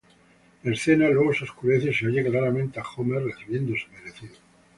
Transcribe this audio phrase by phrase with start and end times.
[0.63, 4.33] La escena, luego, se oscurece y se oye claramente a Homer recibiendo su merecido.